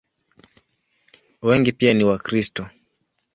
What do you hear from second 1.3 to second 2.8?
Wengi pia ni Wakristo.